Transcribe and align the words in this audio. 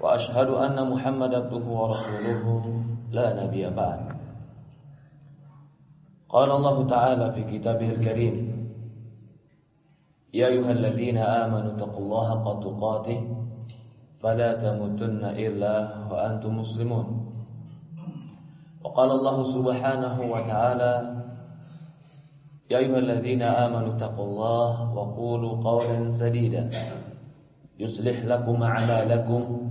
وأشهد 0.00 0.48
أن 0.48 0.76
محمد 0.90 1.34
عبده 1.34 1.64
ورسوله. 1.64 2.44
لا 3.10 3.26
نبي 3.44 3.64
بعد. 3.70 4.00
قال 6.28 6.50
الله 6.50 6.76
تعالى 6.86 7.26
في 7.32 7.42
كتابه 7.58 7.88
الكريم 7.90 8.36
يا 10.34 10.46
أيها 10.52 10.72
الذين 10.72 11.18
آمنوا 11.18 11.78
اتقوا 11.78 12.02
الله 12.02 12.24
حق 12.30 12.46
تقاته 12.60 13.20
فلا 14.20 14.50
تموتن 14.60 15.22
إلا 15.24 15.74
وأنتم 16.10 16.52
مسلمون. 16.60 17.06
وقال 18.84 19.10
الله 19.10 19.36
سبحانه 19.42 20.16
وتعالى 20.20 20.92
يا 22.70 22.78
أيها 22.78 22.98
الذين 22.98 23.42
آمنوا 23.42 23.96
اتقوا 23.96 24.26
الله 24.26 24.70
وقولوا 24.92 25.54
قولا 25.62 26.10
سديدا. 26.10 26.68
يصلح 27.78 28.24
لكم 28.24 28.62
أعمالكم 28.62 29.70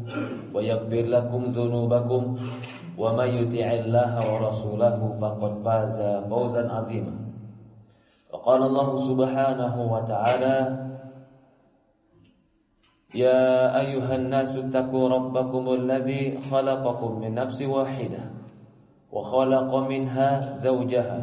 ويغفر 0.53 1.02
لكم 1.02 1.42
ذنوبكم 1.44 2.38
ومن 2.98 3.28
يطع 3.28 3.67
الله 3.73 4.14
ورسوله 4.34 5.00
فقد 5.22 5.53
فاز 5.66 5.98
فوزا 6.30 6.64
عظيما. 6.72 7.16
وقال 8.33 8.61
الله 8.64 8.89
سبحانه 8.95 9.76
وتعالى 9.94 10.86
يا 13.16 13.80
أيها 13.80 14.16
الناس 14.16 14.58
اتقوا 14.58 15.09
ربكم 15.09 15.73
الذي 15.73 16.42
خلقكم 16.52 17.20
من 17.20 17.33
نفس 17.36 17.61
واحدة 17.61 18.20
وخلق 19.11 19.76
منها 19.76 20.58
زوجها 20.58 21.22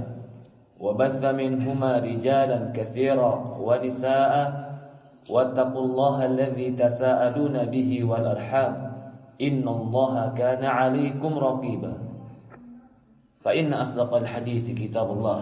وبث 0.81 1.25
منهما 1.25 1.99
رجالا 1.99 2.73
كثيرا 2.77 3.33
ونساء 3.61 4.33
واتقوا 5.31 5.85
الله 5.85 6.17
الذي 6.27 6.69
تساءلون 6.79 7.65
به 7.65 7.91
والأرحام 8.05 8.73
إن 9.43 9.69
الله 9.69 10.15
كان 10.39 10.65
عليكم 10.65 11.33
رقيبا. 11.39 11.93
فإن 13.43 13.73
أصدق 13.75 14.15
الحديث 14.15 14.71
كتاب 14.79 15.11
الله 15.11 15.41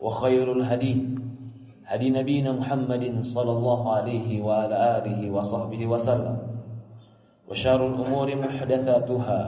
وخير 0.00 0.52
الهدي 0.52 0.96
هدي 1.86 2.10
نبينا 2.10 2.52
محمد 2.52 3.20
صلى 3.22 3.52
الله 3.52 3.80
عليه 3.92 4.28
وعلى 4.42 4.76
آله 4.98 5.20
وصحبه 5.30 5.86
وسلم. 5.86 6.36
وشر 7.50 7.86
الأمور 7.86 8.28
محدثاتها 8.36 9.40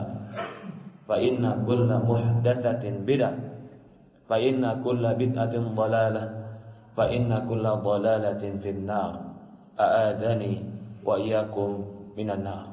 فإن 1.07 1.65
كل 1.67 1.89
محدثة 2.07 2.83
بدعة 3.07 3.35
فإن 4.27 4.83
كل 4.83 5.03
بدعة 5.15 5.53
ضلالة 5.75 6.42
فإن 6.98 7.30
كل 7.46 7.62
ضلالة 7.62 8.42
في 8.58 8.70
النار 8.70 9.12
أآذني 9.78 10.54
وإياكم 11.06 11.70
من 12.18 12.28
النار 12.30 12.66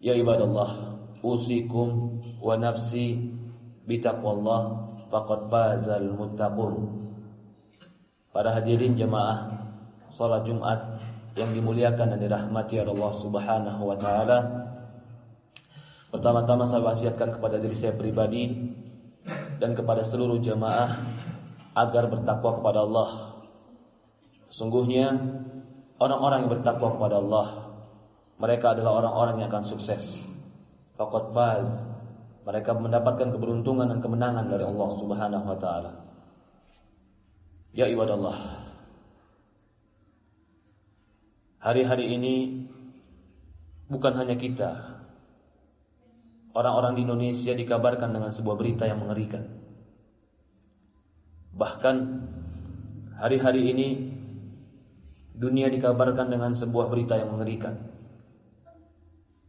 يا 0.00 0.12
عباد 0.16 0.40
الله 0.40 0.70
أوصيكم 1.24 1.88
ونفسي 2.42 3.08
بتقوى 3.88 4.32
الله 4.32 4.62
فقد 5.12 5.40
فاز 5.52 5.88
المتقون 5.88 6.76
Para 8.36 8.52
hadirin 8.52 8.92
jemaah 9.00 9.48
salat 10.12 10.44
Jumat 10.44 11.00
yang 11.40 11.56
dimuliakan 11.56 12.12
dan 12.12 12.20
dirahmati 12.20 12.76
oleh 12.84 12.92
Allah 12.92 13.14
Subhanahu 13.16 13.82
wa 13.88 13.96
taala. 13.96 14.38
Pertama-tama 16.12 16.68
saya 16.68 16.84
wasiatkan 16.84 17.40
kepada 17.40 17.56
diri 17.56 17.72
saya 17.72 17.96
pribadi 17.96 18.52
dan 19.56 19.72
kepada 19.72 20.04
seluruh 20.04 20.36
jemaah 20.36 21.00
agar 21.73 22.07
bertakwa 22.11 22.59
kepada 22.59 22.79
Allah. 22.83 23.09
Sungguhnya 24.51 25.15
orang-orang 25.97 26.45
yang 26.45 26.51
bertakwa 26.59 26.99
kepada 26.99 27.15
Allah 27.23 27.71
mereka 28.41 28.73
adalah 28.73 29.05
orang-orang 29.05 29.45
yang 29.45 29.49
akan 29.53 29.65
sukses. 29.69 30.17
Faqad 30.97 31.29
faz. 31.29 31.69
Mereka 32.41 32.73
mendapatkan 32.73 33.37
keberuntungan 33.37 33.85
dan 33.85 34.01
kemenangan 34.01 34.49
dari 34.49 34.65
Allah 34.65 34.89
Subhanahu 34.97 35.45
wa 35.45 35.57
taala. 35.61 35.91
Ya 37.77 37.85
ibadallah. 37.85 38.65
Hari-hari 41.61 42.17
ini 42.17 42.65
bukan 43.85 44.17
hanya 44.17 44.33
kita. 44.33 44.89
Orang-orang 46.57 46.97
di 46.97 47.05
Indonesia 47.05 47.53
dikabarkan 47.53 48.09
dengan 48.09 48.33
sebuah 48.33 48.57
berita 48.57 48.89
yang 48.89 49.05
mengerikan. 49.05 49.60
Bahkan 51.51 51.95
hari-hari 53.19 53.71
ini 53.75 53.87
dunia 55.35 55.67
dikabarkan 55.73 56.29
dengan 56.29 56.53
sebuah 56.53 56.87
berita 56.87 57.17
yang 57.17 57.33
mengerikan. 57.33 57.75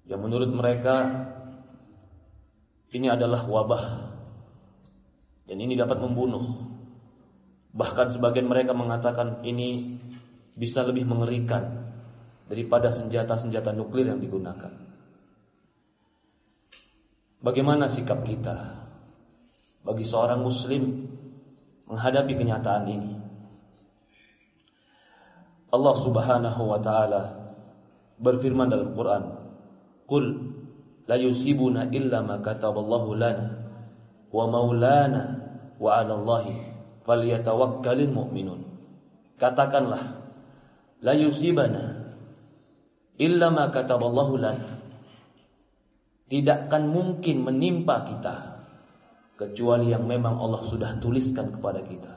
Yang 0.08 0.20
menurut 0.24 0.50
mereka 0.50 0.96
ini 2.92 3.06
adalah 3.08 3.44
wabah 3.46 3.84
dan 5.48 5.56
ini 5.60 5.76
dapat 5.76 6.00
membunuh. 6.00 6.72
Bahkan 7.72 8.12
sebagian 8.12 8.48
mereka 8.48 8.76
mengatakan 8.76 9.40
ini 9.44 9.96
bisa 10.52 10.84
lebih 10.84 11.08
mengerikan 11.08 11.88
daripada 12.48 12.92
senjata-senjata 12.92 13.72
nuklir 13.72 14.12
yang 14.12 14.20
digunakan. 14.20 14.72
Bagaimana 17.40 17.88
sikap 17.88 18.22
kita 18.28 18.86
bagi 19.82 20.04
seorang 20.04 20.44
muslim 20.44 21.11
menghadapi 21.92 22.32
kenyataan 22.40 22.88
ini? 22.88 23.12
Allah 25.68 25.96
Subhanahu 26.00 26.62
wa 26.72 26.80
taala 26.80 27.22
berfirman 28.16 28.72
dalam 28.72 28.96
Quran, 28.96 29.22
"Qul 30.08 30.24
la 31.04 31.20
yusibuna 31.20 31.92
illa 31.92 32.24
ma 32.24 32.40
kataballahu 32.40 33.12
lana 33.12 33.46
wa 34.32 34.44
maulana 34.48 35.22
wa 35.76 36.00
'ala 36.00 36.16
Allahi 36.16 36.56
falyatawakkalul 37.04 38.12
mu'minun." 38.12 38.60
Katakanlah, 39.36 40.16
la 41.04 41.12
yusibana 41.12 42.08
illa 43.20 43.52
ma 43.52 43.68
kataballahu 43.68 44.40
lana. 44.40 44.68
Tidak 46.32 46.72
akan 46.72 46.88
mungkin 46.88 47.44
menimpa 47.44 48.08
kita 48.08 48.51
kecuali 49.42 49.90
yang 49.90 50.06
memang 50.06 50.38
Allah 50.38 50.62
sudah 50.62 51.02
tuliskan 51.02 51.50
kepada 51.50 51.82
kita. 51.82 52.12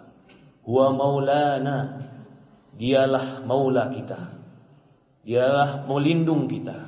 Huwa 0.66 0.94
maulana, 0.94 1.98
dialah 2.78 3.42
maula 3.42 3.90
kita. 3.90 4.18
Dialah 5.26 5.90
melindung 5.90 6.46
kita. 6.46 6.86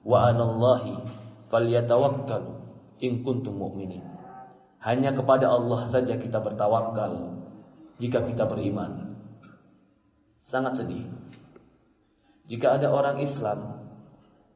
Wa 0.00 0.32
anallahi 0.32 0.96
falyatawakkalu 1.52 2.52
in 3.04 3.20
kuntum 3.20 3.60
mu'minin. 3.60 4.04
Hanya 4.80 5.12
kepada 5.12 5.50
Allah 5.50 5.84
saja 5.90 6.16
kita 6.16 6.40
bertawakal 6.40 7.36
jika 8.00 8.24
kita 8.24 8.48
beriman. 8.48 9.18
Sangat 10.46 10.78
sedih. 10.80 11.04
Jika 12.46 12.78
ada 12.78 12.94
orang 12.94 13.18
Islam 13.18 13.82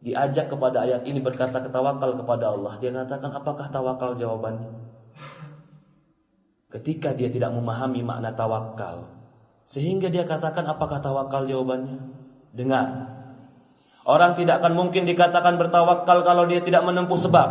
diajak 0.00 0.48
kepada 0.48 0.86
ayat 0.86 1.02
ini 1.04 1.18
berkata 1.18 1.60
ketawakal 1.60 2.14
kepada 2.14 2.54
Allah, 2.54 2.78
dia 2.78 2.94
katakan 2.94 3.34
apakah 3.34 3.66
tawakal 3.74 4.14
jawabannya? 4.14 4.89
Ketika 6.70 7.10
dia 7.10 7.26
tidak 7.26 7.50
memahami 7.50 8.06
makna 8.06 8.30
tawakal, 8.30 9.10
sehingga 9.66 10.06
dia 10.06 10.22
katakan 10.22 10.66
apakah 10.70 11.02
tawakal 11.02 11.46
jawabannya? 11.46 11.98
Dengar. 12.54 13.10
Orang 14.06 14.34
tidak 14.34 14.62
akan 14.62 14.74
mungkin 14.74 15.06
dikatakan 15.06 15.58
bertawakal 15.58 16.26
kalau 16.26 16.46
dia 16.46 16.62
tidak 16.62 16.82
menempuh 16.86 17.18
sebab. 17.18 17.48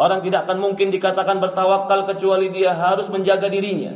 Orang 0.00 0.24
tidak 0.24 0.48
akan 0.48 0.58
mungkin 0.64 0.88
dikatakan 0.88 1.44
bertawakal 1.44 2.08
kecuali 2.08 2.48
dia 2.52 2.72
harus 2.72 3.08
menjaga 3.12 3.52
dirinya. 3.52 3.92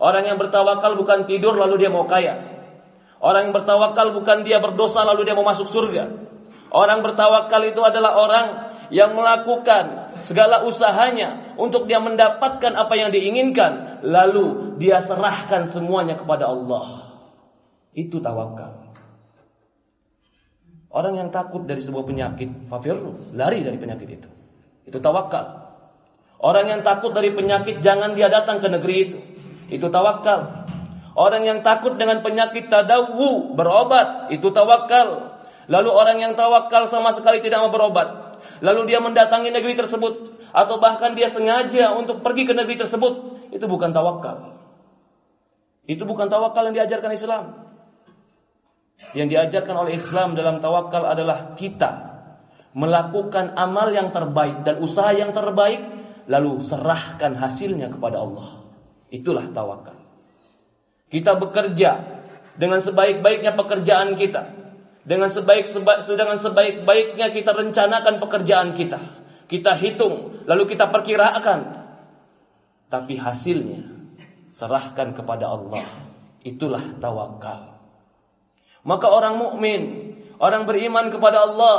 Orang 0.00 0.24
yang 0.24 0.40
bertawakal 0.40 0.96
bukan 0.96 1.28
tidur 1.28 1.56
lalu 1.56 1.84
dia 1.84 1.90
mau 1.90 2.08
kaya. 2.08 2.38
Orang 3.18 3.50
yang 3.50 3.54
bertawakal 3.56 4.14
bukan 4.14 4.46
dia 4.46 4.62
berdosa 4.62 5.02
lalu 5.02 5.26
dia 5.26 5.34
mau 5.34 5.44
masuk 5.44 5.66
surga. 5.66 6.28
Orang 6.70 7.00
bertawakal 7.02 7.64
itu 7.66 7.80
adalah 7.82 8.14
orang 8.20 8.46
yang 8.94 9.16
melakukan 9.16 9.97
segala 10.22 10.66
usahanya 10.66 11.54
untuk 11.58 11.86
dia 11.90 11.98
mendapatkan 11.98 12.72
apa 12.74 12.94
yang 12.94 13.10
diinginkan, 13.10 14.02
lalu 14.06 14.76
dia 14.78 15.02
serahkan 15.02 15.70
semuanya 15.70 16.18
kepada 16.18 16.48
Allah. 16.50 17.18
Itu 17.92 18.22
tawakal. 18.22 18.94
Orang 20.88 21.20
yang 21.20 21.28
takut 21.28 21.68
dari 21.68 21.84
sebuah 21.84 22.08
penyakit, 22.08 22.70
fafirru, 22.72 23.36
lari 23.36 23.60
dari 23.60 23.76
penyakit 23.76 24.08
itu. 24.08 24.28
Itu 24.88 24.98
tawakal. 25.04 25.68
Orang 26.38 26.70
yang 26.70 26.80
takut 26.86 27.12
dari 27.12 27.34
penyakit 27.34 27.82
jangan 27.84 28.14
dia 28.14 28.30
datang 28.30 28.62
ke 28.62 28.68
negeri 28.70 28.96
itu. 29.04 29.18
Itu 29.68 29.92
tawakal. 29.92 30.64
Orang 31.18 31.42
yang 31.44 31.66
takut 31.66 31.98
dengan 31.98 32.22
penyakit 32.22 32.70
tadawu 32.70 33.58
berobat, 33.58 34.30
itu 34.30 34.48
tawakal. 34.54 35.34
Lalu 35.68 35.90
orang 35.92 36.18
yang 36.22 36.32
tawakal 36.38 36.86
sama 36.88 37.12
sekali 37.12 37.44
tidak 37.44 37.66
mau 37.66 37.74
berobat. 37.74 38.27
Lalu 38.60 38.90
dia 38.90 38.98
mendatangi 39.02 39.50
negeri 39.52 39.74
tersebut 39.78 40.38
atau 40.52 40.80
bahkan 40.80 41.12
dia 41.12 41.28
sengaja 41.28 41.92
untuk 41.94 42.24
pergi 42.24 42.48
ke 42.48 42.54
negeri 42.56 42.80
tersebut, 42.80 43.46
itu 43.52 43.64
bukan 43.68 43.92
tawakal. 43.92 44.58
Itu 45.88 46.04
bukan 46.04 46.28
tawakal 46.28 46.68
yang 46.68 46.84
diajarkan 46.84 47.12
Islam. 47.16 47.44
Yang 49.16 49.28
diajarkan 49.32 49.76
oleh 49.78 49.92
Islam 49.96 50.36
dalam 50.36 50.60
tawakal 50.60 51.06
adalah 51.06 51.56
kita 51.56 52.18
melakukan 52.76 53.56
amal 53.56 53.88
yang 53.90 54.12
terbaik 54.12 54.68
dan 54.68 54.84
usaha 54.84 55.08
yang 55.16 55.32
terbaik 55.32 55.80
lalu 56.28 56.60
serahkan 56.60 57.32
hasilnya 57.40 57.88
kepada 57.88 58.20
Allah. 58.20 58.68
Itulah 59.08 59.48
tawakal. 59.56 59.96
Kita 61.08 61.40
bekerja 61.40 62.20
dengan 62.60 62.84
sebaik-baiknya 62.84 63.56
pekerjaan 63.56 64.12
kita. 64.20 64.67
Dengan 65.08 65.32
sebaik 65.32 65.72
dengan 66.04 66.36
sebaik-baiknya 66.36 67.32
kita 67.32 67.56
rencanakan 67.56 68.20
pekerjaan 68.20 68.76
kita. 68.76 69.00
Kita 69.48 69.72
hitung, 69.80 70.44
lalu 70.44 70.68
kita 70.68 70.92
perkirakan. 70.92 71.88
Tapi 72.92 73.16
hasilnya 73.16 73.88
serahkan 74.52 75.16
kepada 75.16 75.48
Allah. 75.48 75.88
Itulah 76.44 77.00
tawakal. 77.00 77.80
Maka 78.84 79.06
orang 79.08 79.40
mukmin, 79.40 80.12
orang 80.36 80.68
beriman 80.68 81.08
kepada 81.08 81.48
Allah, 81.48 81.76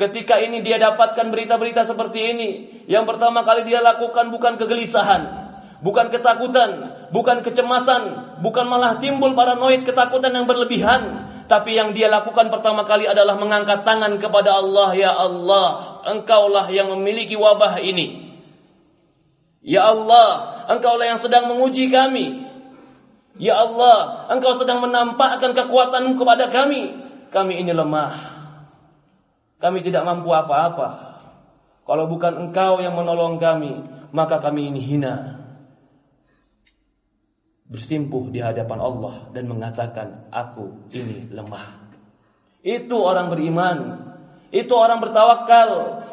ketika 0.00 0.40
ini 0.40 0.64
dia 0.64 0.80
dapatkan 0.80 1.28
berita-berita 1.28 1.84
seperti 1.84 2.20
ini, 2.24 2.50
yang 2.88 3.04
pertama 3.04 3.44
kali 3.44 3.68
dia 3.68 3.84
lakukan 3.84 4.32
bukan 4.32 4.56
kegelisahan, 4.56 5.22
bukan 5.84 6.08
ketakutan, 6.08 6.70
bukan 7.12 7.44
kecemasan, 7.44 8.36
bukan 8.40 8.64
malah 8.64 8.96
timbul 8.96 9.36
paranoid 9.36 9.84
ketakutan 9.84 10.32
yang 10.32 10.48
berlebihan, 10.48 11.31
tapi 11.50 11.74
yang 11.74 11.90
dia 11.96 12.06
lakukan 12.06 12.48
pertama 12.52 12.86
kali 12.86 13.08
adalah 13.08 13.34
mengangkat 13.34 13.82
tangan 13.82 14.18
kepada 14.22 14.58
Allah, 14.58 14.90
ya 14.94 15.10
Allah, 15.10 16.00
Engkaulah 16.06 16.66
yang 16.70 16.90
memiliki 16.98 17.34
wabah 17.34 17.82
ini. 17.82 18.38
Ya 19.62 19.90
Allah, 19.90 20.62
Engkaulah 20.70 21.06
yang 21.10 21.20
sedang 21.22 21.50
menguji 21.50 21.90
kami. 21.90 22.46
Ya 23.40 23.58
Allah, 23.58 24.28
Engkau 24.30 24.54
sedang 24.60 24.84
menampakkan 24.84 25.56
kekuatan 25.56 26.14
kepada 26.14 26.52
kami. 26.52 27.00
Kami 27.32 27.64
ini 27.64 27.72
lemah. 27.72 28.14
Kami 29.58 29.78
tidak 29.82 30.04
mampu 30.04 30.30
apa-apa. 30.30 31.18
Kalau 31.82 32.06
bukan 32.06 32.48
Engkau 32.48 32.78
yang 32.84 32.94
menolong 32.94 33.40
kami, 33.42 33.82
maka 34.14 34.38
kami 34.38 34.70
ini 34.70 34.80
hina 34.84 35.41
bersimpuh 37.72 38.28
di 38.28 38.44
hadapan 38.44 38.78
Allah 38.78 39.32
dan 39.32 39.48
mengatakan 39.48 40.28
aku 40.28 40.92
ini 40.92 41.32
lemah. 41.32 41.80
Itu 42.60 43.00
orang 43.00 43.32
beriman, 43.32 43.78
itu 44.52 44.70
orang 44.76 45.00
bertawakal, 45.00 45.70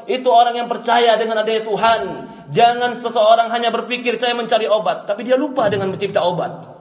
itu 0.07 0.25
orang 0.31 0.55
yang 0.55 0.71
percaya 0.71 1.19
dengan 1.19 1.43
adanya 1.43 1.67
Tuhan. 1.67 2.01
Jangan 2.49 2.97
seseorang 2.97 3.51
hanya 3.53 3.69
berpikir 3.69 4.17
saya 4.17 4.33
mencari 4.33 4.65
obat, 4.65 5.05
tapi 5.05 5.27
dia 5.27 5.37
lupa 5.37 5.67
dengan 5.69 5.91
mencipta 5.93 6.23
obat. 6.23 6.79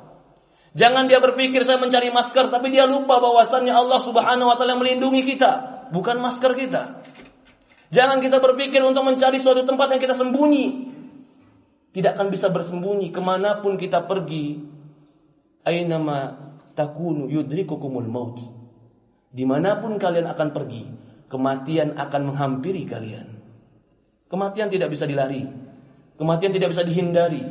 Jangan 0.78 1.10
dia 1.10 1.18
berpikir 1.18 1.66
saya 1.66 1.76
mencari 1.82 2.08
masker, 2.14 2.48
tapi 2.48 2.70
dia 2.70 2.86
lupa 2.86 3.18
bahwasannya 3.18 3.74
Allah 3.74 4.00
Subhanahu 4.00 4.48
wa 4.48 4.56
taala 4.56 4.78
melindungi 4.78 5.26
kita, 5.26 5.84
bukan 5.90 6.22
masker 6.22 6.54
kita. 6.54 7.02
Jangan 7.90 8.22
kita 8.22 8.38
berpikir 8.38 8.80
untuk 8.84 9.02
mencari 9.02 9.42
suatu 9.42 9.66
tempat 9.66 9.92
yang 9.92 10.00
kita 10.00 10.14
sembunyi, 10.14 10.97
tidak 11.98 12.14
akan 12.14 12.30
bisa 12.30 12.46
bersembunyi 12.46 13.10
ke 13.10 13.18
mana 13.18 13.58
pun 13.58 13.74
kita 13.74 14.06
pergi. 14.06 14.62
Ainama 15.66 16.38
takunu 16.78 17.26
yudrikukumul 17.26 18.06
maut. 18.06 18.38
Di 19.34 19.42
mana 19.42 19.82
pun 19.82 19.98
kalian 19.98 20.30
akan 20.30 20.48
pergi, 20.54 20.86
kematian 21.26 21.98
akan 21.98 22.22
menghampiri 22.30 22.86
kalian. 22.86 23.42
Kematian 24.30 24.70
tidak 24.70 24.94
bisa 24.94 25.10
dilari. 25.10 25.42
Kematian 26.14 26.54
tidak 26.54 26.70
bisa 26.70 26.86
dihindari. 26.86 27.42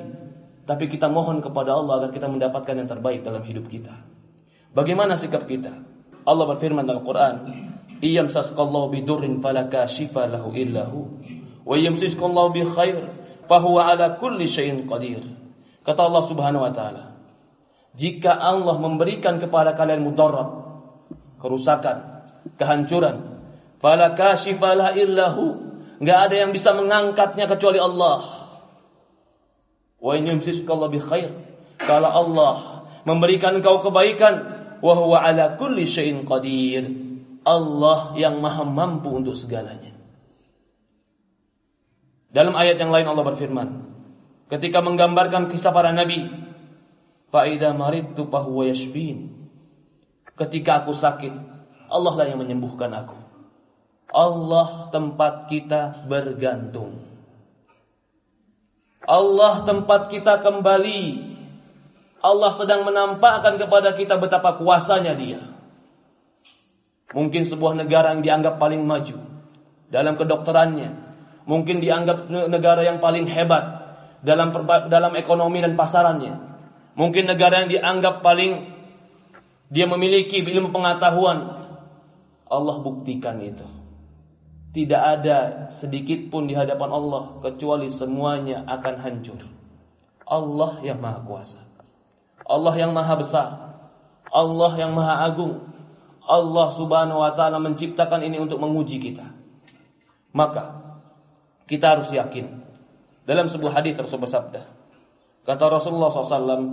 Tapi 0.63 0.87
kita 0.87 1.11
mohon 1.11 1.43
kepada 1.43 1.75
Allah 1.75 1.99
agar 2.07 2.09
kita 2.15 2.31
mendapatkan 2.31 2.71
yang 2.71 2.87
terbaik 2.87 3.27
dalam 3.27 3.43
hidup 3.43 3.67
kita. 3.67 3.99
Bagaimana 4.71 5.19
sikap 5.19 5.43
kita? 5.43 5.75
Allah 6.23 6.45
berfirman 6.55 6.87
dalam 6.87 7.03
Quran, 7.03 7.35
"Iyam 7.99 8.31
sasqallahu 8.31 8.95
bidurrin 8.95 9.43
falaka 9.43 9.87
shifa 9.87 10.23
lahu 10.27 10.55
illahu 10.55 11.19
wa 11.67 11.75
yamsiskallahu 11.75 12.55
bi 12.55 12.63
khair 12.63 13.16
fahuwa 13.47 13.89
ala 13.89 14.19
kulli 14.21 14.45
syai'in 14.45 14.85
qadir. 14.85 15.23
Kata 15.81 16.05
Allah 16.05 16.23
Subhanahu 16.27 16.63
wa 16.67 16.71
taala, 16.75 17.17
jika 17.97 18.29
Allah 18.29 18.77
memberikan 18.77 19.41
kepada 19.41 19.73
kalian 19.73 20.05
mudarat, 20.05 20.53
kerusakan, 21.41 22.27
kehancuran, 22.61 23.41
fala 23.81 24.13
kashifala 24.13 24.93
illahu, 24.93 25.57
enggak 25.97 26.19
ada 26.29 26.35
yang 26.45 26.51
bisa 26.53 26.77
mengangkatnya 26.77 27.49
kecuali 27.49 27.81
Allah. 27.81 28.21
Wa 29.97 30.13
in 30.13 30.29
yumsiskallahu 30.29 30.93
bi 30.93 31.01
khair. 31.01 31.33
Kalau 31.81 32.09
Allah 32.13 32.85
memberikan 33.01 33.57
engkau 33.57 33.81
kebaikan, 33.81 34.33
wa 34.77 34.93
huwa 34.93 35.25
ala 35.25 35.57
kulli 35.57 35.89
syai'in 35.89 36.21
qadir. 36.21 36.85
Allah 37.47 38.13
yang 38.13 38.37
maha 38.43 38.61
mampu 38.61 39.09
untuk 39.09 39.33
segalanya. 39.33 39.96
Dalam 42.27 42.53
ayat 42.59 42.75
yang 42.77 42.91
lain 42.91 43.07
Allah 43.07 43.23
berfirman, 43.23 43.69
ketika 44.51 44.83
menggambarkan 44.83 45.47
kisah 45.47 45.71
para 45.71 45.95
nabi, 45.95 46.27
faida 47.31 47.71
maridtu 47.71 48.27
fahuwa 48.27 48.67
yashfin. 48.67 49.47
Ketika 50.37 50.85
aku 50.85 50.93
sakit, 50.93 51.33
Allah 51.87 52.13
lah 52.13 52.25
yang 52.29 52.43
menyembuhkan 52.43 52.91
aku. 52.93 53.17
Allah 54.11 54.91
tempat 54.93 55.49
kita 55.51 56.05
bergantung. 56.05 57.03
Allah 59.07 59.63
tempat 59.63 60.11
kita 60.11 60.43
kembali. 60.43 61.03
Allah 62.19 62.51
sedang 62.59 62.83
menampakkan 62.83 63.55
kepada 63.55 63.95
kita 63.95 64.19
betapa 64.19 64.59
kuasanya 64.59 65.15
Dia. 65.15 65.41
Mungkin 67.15 67.47
sebuah 67.47 67.71
negara 67.79 68.11
yang 68.11 68.19
dianggap 68.19 68.59
paling 68.59 68.83
maju 68.83 69.15
dalam 69.87 70.19
kedokterannya, 70.19 71.06
mungkin 71.47 71.79
dianggap 71.79 72.27
negara 72.29 72.83
yang 72.83 72.99
paling 72.99 73.25
hebat 73.25 73.87
dalam 74.21 74.51
dalam 74.91 75.13
ekonomi 75.15 75.63
dan 75.63 75.79
pasarannya. 75.79 76.35
Mungkin 76.99 77.29
negara 77.29 77.63
yang 77.63 77.69
dianggap 77.71 78.21
paling 78.21 78.77
dia 79.71 79.87
memiliki 79.87 80.43
ilmu 80.43 80.69
pengetahuan. 80.75 81.67
Allah 82.47 82.77
buktikan 82.79 83.39
itu. 83.43 83.65
Tidak 84.71 85.01
ada 85.01 85.67
sedikit 85.79 86.29
pun 86.29 86.45
di 86.47 86.53
hadapan 86.53 86.89
Allah 86.91 87.41
kecuali 87.43 87.89
semuanya 87.89 88.63
akan 88.67 88.95
hancur. 89.01 89.41
Allah 90.27 90.73
yang 90.83 90.99
Maha 90.99 91.19
Kuasa. 91.23 91.59
Allah 92.43 92.73
yang 92.75 92.91
Maha 92.91 93.15
Besar. 93.19 93.49
Allah 94.27 94.71
yang 94.75 94.91
Maha 94.95 95.27
Agung. 95.27 95.65
Allah 96.27 96.67
Subhanahu 96.75 97.23
wa 97.23 97.31
taala 97.35 97.57
menciptakan 97.63 98.19
ini 98.27 98.37
untuk 98.39 98.59
menguji 98.59 98.99
kita. 98.99 99.23
Maka 100.35 100.76
kita 101.67 101.99
harus 101.99 102.09
yakin. 102.09 102.63
Dalam 103.27 103.51
sebuah 103.51 103.83
hadis 103.83 103.99
Rasul 103.99 104.23
bersabda, 104.23 104.63
kata 105.43 105.63
Rasulullah 105.67 106.09
SAW, 106.09 106.63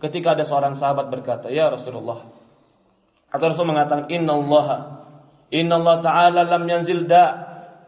ketika 0.00 0.32
ada 0.32 0.42
seorang 0.42 0.72
sahabat 0.72 1.12
berkata, 1.12 1.52
Ya 1.52 1.68
Rasulullah, 1.68 2.24
atau 3.28 3.44
Rasul 3.44 3.68
mengatakan, 3.68 4.08
Inna 4.08 4.32
Allah, 4.40 4.68
Inna 5.52 5.76
Allah 5.76 5.96
Ta'ala 6.00 6.40
lam 6.48 6.64
yanzil 6.64 7.04
da, 7.04 7.24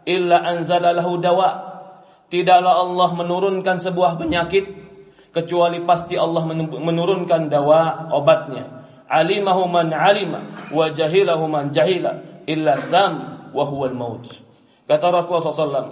illa 0.05 0.37
anzala 0.45 0.93
lahu 0.93 1.17
dawa. 1.17 1.73
Tidaklah 2.29 2.75
Allah 2.77 3.09
menurunkan 3.17 3.81
sebuah 3.81 4.21
penyakit, 4.21 4.69
kecuali 5.33 5.83
pasti 5.83 6.15
Allah 6.15 6.45
menurunkan 6.61 7.49
dawa 7.49 8.13
obatnya. 8.13 8.85
Alimahu 9.11 9.67
man 9.67 9.91
alima, 9.91 10.71
wa 10.71 10.87
jahilahu 10.93 11.51
man 11.51 11.75
jahila, 11.75 12.45
illa 12.47 12.79
sam, 12.79 13.51
wa 13.51 13.65
huwal 13.67 13.97
maut. 13.97 14.29
Kata 14.87 15.11
Rasulullah 15.11 15.43
SAW, 15.51 15.91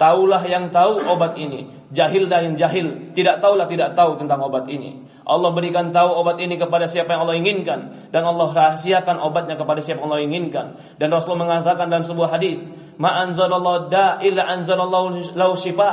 Taulah 0.00 0.40
yang 0.48 0.72
tahu 0.72 1.04
obat 1.04 1.36
ini. 1.36 1.68
Jahil 1.92 2.24
dan 2.32 2.48
yang 2.48 2.56
jahil. 2.56 3.12
Tidak 3.12 3.44
taulah 3.44 3.68
tidak 3.68 3.92
tahu 3.92 4.16
tentang 4.16 4.40
obat 4.40 4.64
ini. 4.72 5.04
Allah 5.28 5.52
berikan 5.52 5.92
tahu 5.92 6.24
obat 6.24 6.40
ini 6.40 6.56
kepada 6.56 6.88
siapa 6.88 7.12
yang 7.12 7.28
Allah 7.28 7.36
inginkan. 7.36 8.08
Dan 8.08 8.24
Allah 8.24 8.48
rahasiakan 8.48 9.20
obatnya 9.20 9.60
kepada 9.60 9.84
siapa 9.84 10.00
yang 10.00 10.08
Allah 10.08 10.24
inginkan. 10.24 10.66
Dan 10.96 11.12
Rasul 11.12 11.36
mengatakan 11.36 11.92
dalam 11.92 12.08
sebuah 12.08 12.32
hadis, 12.32 12.64
da'ila 12.96 14.42
anzalallahu 14.48 15.36
lau 15.36 15.52
syifa. 15.60 15.92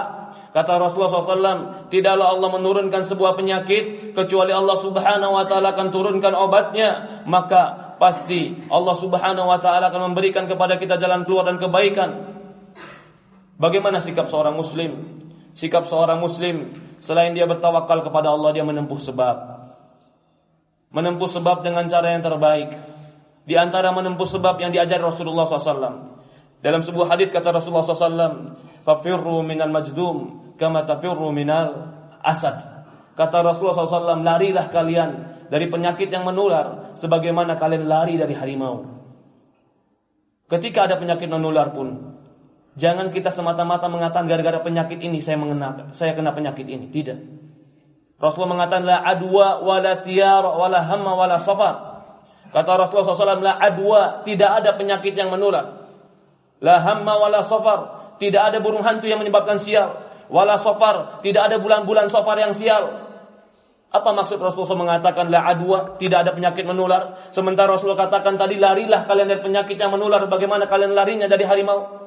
Kata 0.56 0.80
Rasulullah 0.80 1.12
SAW, 1.12 1.92
tidaklah 1.92 2.32
Allah 2.32 2.50
menurunkan 2.56 3.04
sebuah 3.04 3.36
penyakit 3.36 4.16
kecuali 4.16 4.56
Allah 4.56 4.80
Subhanahu 4.80 5.36
wa 5.36 5.44
taala 5.44 5.76
akan 5.76 5.92
turunkan 5.92 6.32
obatnya. 6.32 7.22
Maka 7.28 7.94
pasti 8.00 8.56
Allah 8.72 8.96
Subhanahu 8.96 9.52
wa 9.52 9.60
taala 9.60 9.92
akan 9.92 10.16
memberikan 10.16 10.48
kepada 10.48 10.80
kita 10.80 10.96
jalan 10.96 11.28
keluar 11.28 11.52
dan 11.52 11.60
kebaikan. 11.60 12.37
Bagaimana 13.58 13.98
sikap 13.98 14.30
seorang 14.30 14.54
muslim? 14.54 15.18
Sikap 15.58 15.90
seorang 15.90 16.22
muslim 16.22 16.78
selain 17.02 17.34
dia 17.34 17.50
bertawakal 17.50 18.06
kepada 18.06 18.30
Allah 18.30 18.54
dia 18.54 18.62
menempuh 18.62 19.02
sebab. 19.02 19.38
Menempuh 20.94 21.26
sebab 21.26 21.66
dengan 21.66 21.90
cara 21.90 22.14
yang 22.14 22.22
terbaik. 22.22 22.70
Di 23.50 23.58
antara 23.58 23.90
menempuh 23.90 24.30
sebab 24.30 24.62
yang 24.62 24.70
diajar 24.70 25.02
Rasulullah 25.02 25.50
SAW. 25.50 26.14
Dalam 26.62 26.82
sebuah 26.86 27.18
hadis 27.18 27.34
kata 27.34 27.50
Rasulullah 27.54 27.86
SAW, 27.86 28.58
"Fafirru 28.86 29.42
minal 29.42 29.74
majdum 29.74 30.54
kama 30.62 30.86
tafirru 30.86 31.34
minal 31.34 31.96
asad." 32.22 32.78
Kata 33.18 33.42
Rasulullah 33.42 33.90
SAW, 33.90 34.22
larilah 34.22 34.70
kalian 34.70 35.10
dari 35.50 35.66
penyakit 35.74 36.14
yang 36.14 36.22
menular 36.22 36.94
sebagaimana 37.02 37.58
kalian 37.58 37.90
lari 37.90 38.14
dari 38.14 38.38
harimau. 38.38 38.86
Ketika 40.48 40.86
ada 40.86 40.96
penyakit 41.02 41.26
menular 41.26 41.74
pun, 41.74 42.07
Jangan 42.78 43.10
kita 43.10 43.34
semata-mata 43.34 43.90
mengatakan 43.90 44.30
gara-gara 44.30 44.62
penyakit 44.62 45.02
ini 45.02 45.18
saya 45.18 45.34
mengena 45.34 45.90
saya 45.98 46.14
kena 46.14 46.30
penyakit 46.38 46.62
ini. 46.62 46.94
Tidak. 46.94 47.18
Rasulullah 48.22 48.54
mengatakan 48.54 48.86
la 48.86 49.02
adwa 49.02 49.66
wala 49.66 50.06
tiara 50.06 50.46
wala 50.46 50.86
hamma 50.86 51.18
wala 51.18 51.42
safar. 51.42 52.06
Kata 52.54 52.70
Rasulullah 52.78 53.18
SAW 53.18 53.42
la 53.42 53.58
adwa 53.58 54.22
tidak 54.22 54.62
ada 54.62 54.78
penyakit 54.78 55.18
yang 55.18 55.34
menular. 55.34 55.90
La 56.62 56.78
hamma 56.86 57.18
wala 57.18 57.42
safar 57.42 58.14
tidak 58.22 58.54
ada 58.54 58.62
burung 58.62 58.86
hantu 58.86 59.10
yang 59.10 59.26
menyebabkan 59.26 59.58
sial. 59.58 59.98
Wala 60.30 60.62
safar 60.62 61.26
tidak 61.26 61.50
ada 61.50 61.58
bulan-bulan 61.58 62.14
safar 62.14 62.38
yang 62.38 62.54
sial. 62.54 63.10
Apa 63.90 64.14
maksud 64.14 64.38
Rasulullah 64.38 64.78
mengatakan 64.78 65.34
la 65.34 65.50
adwa 65.50 65.98
tidak 65.98 66.30
ada 66.30 66.32
penyakit 66.38 66.62
menular? 66.62 67.34
Sementara 67.34 67.74
Rasulullah 67.74 68.06
katakan 68.06 68.38
tadi 68.38 68.62
larilah 68.62 69.10
kalian 69.10 69.34
dari 69.34 69.42
penyakit 69.42 69.82
yang 69.82 69.90
menular. 69.90 70.30
Bagaimana 70.30 70.70
kalian 70.70 70.94
larinya 70.94 71.26
dari 71.26 71.42
harimau? 71.42 72.07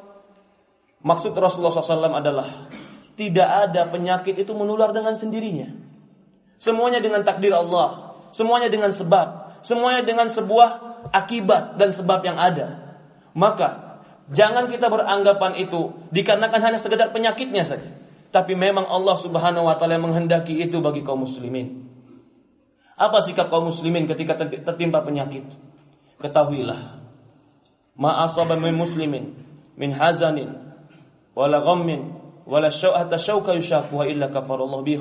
Maksud 1.00 1.32
Rasulullah 1.32 1.72
SAW 1.72 2.12
adalah 2.12 2.68
tidak 3.16 3.48
ada 3.48 3.88
penyakit 3.88 4.36
itu 4.36 4.52
menular 4.52 4.92
dengan 4.92 5.16
sendirinya. 5.16 5.72
Semuanya 6.60 7.00
dengan 7.00 7.24
takdir 7.24 7.56
Allah, 7.56 8.20
semuanya 8.36 8.68
dengan 8.68 8.92
sebab, 8.92 9.60
semuanya 9.64 10.04
dengan 10.04 10.28
sebuah 10.28 11.00
akibat 11.08 11.80
dan 11.80 11.96
sebab 11.96 12.20
yang 12.20 12.36
ada. 12.36 13.00
Maka 13.32 14.00
jangan 14.28 14.68
kita 14.68 14.92
beranggapan 14.92 15.56
itu 15.56 15.96
dikarenakan 16.12 16.60
hanya 16.60 16.78
sekedar 16.80 17.16
penyakitnya 17.16 17.64
saja. 17.64 17.88
Tapi 18.30 18.52
memang 18.52 18.84
Allah 18.84 19.16
Subhanahu 19.16 19.66
wa 19.66 19.74
taala 19.80 19.96
menghendaki 19.96 20.60
itu 20.60 20.78
bagi 20.84 21.00
kaum 21.00 21.24
muslimin. 21.24 21.88
Apa 23.00 23.24
sikap 23.24 23.48
kaum 23.48 23.72
muslimin 23.72 24.04
ketika 24.04 24.36
tertimpa 24.36 25.00
penyakit? 25.00 25.48
Ketahuilah, 26.20 27.00
ma 27.96 28.28
min 28.60 28.76
muslimin 28.76 29.24
min 29.80 29.90
hazanin 29.96 30.59
wala 31.40 31.64
ghammin 31.64 32.20
wala 32.44 32.68
syau'ata 32.68 33.16
syauka 33.16 33.56
illa 33.56 34.28
kafarallahu 34.28 34.84
bi. 34.84 35.00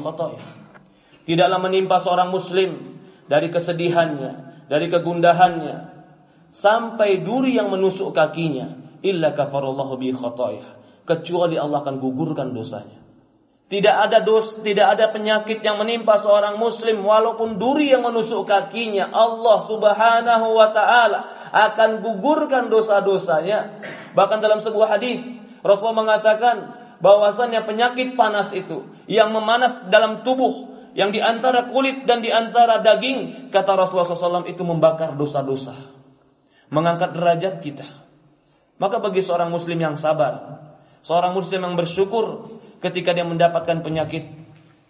Tidaklah 1.28 1.60
menimpa 1.60 2.00
seorang 2.00 2.32
muslim 2.32 2.96
dari 3.28 3.52
kesedihannya, 3.52 4.66
dari 4.72 4.88
kegundahannya 4.88 5.78
sampai 6.56 7.22
duri 7.28 7.60
yang 7.60 7.68
menusuk 7.68 8.16
kakinya 8.16 8.80
illa 9.04 9.36
kafarallahu 9.36 10.00
bi. 10.00 10.16
Kecuali 11.04 11.60
Allah 11.60 11.84
akan 11.84 12.00
gugurkan 12.00 12.56
dosanya. 12.56 13.02
Tidak 13.70 13.96
ada 14.02 14.26
dos, 14.26 14.66
tidak 14.66 14.98
ada 14.98 15.14
penyakit 15.14 15.62
yang 15.62 15.78
menimpa 15.78 16.18
seorang 16.18 16.58
muslim 16.58 17.06
walaupun 17.06 17.62
duri 17.62 17.94
yang 17.94 18.02
menusuk 18.02 18.50
kakinya. 18.50 19.14
Allah 19.14 19.62
Subhanahu 19.62 20.58
wa 20.58 20.74
taala 20.74 21.20
akan 21.54 22.02
gugurkan 22.02 22.74
dosa-dosanya. 22.74 23.78
Bahkan 24.18 24.42
dalam 24.42 24.66
sebuah 24.66 24.98
hadis 24.98 25.39
Rasulullah 25.62 26.00
mengatakan 26.06 26.56
bahwasannya 27.00 27.64
penyakit 27.64 28.16
panas 28.20 28.52
itu 28.52 28.84
yang 29.08 29.32
memanas 29.32 29.76
dalam 29.88 30.24
tubuh 30.28 30.70
yang 30.98 31.14
di 31.14 31.22
antara 31.22 31.70
kulit 31.70 32.04
dan 32.10 32.20
di 32.20 32.34
antara 32.34 32.82
daging 32.82 33.52
kata 33.54 33.78
Rasulullah 33.78 34.10
SAW 34.10 34.50
itu 34.50 34.62
membakar 34.66 35.16
dosa-dosa 35.16 36.00
mengangkat 36.70 37.18
derajat 37.18 37.56
kita. 37.66 37.88
Maka 38.80 39.02
bagi 39.04 39.20
seorang 39.20 39.52
muslim 39.52 39.76
yang 39.76 40.00
sabar 40.00 40.64
seorang 41.04 41.36
muslim 41.36 41.64
yang 41.64 41.76
bersyukur 41.76 42.52
ketika 42.84 43.12
dia 43.12 43.28
mendapatkan 43.28 43.84
penyakit 43.84 44.28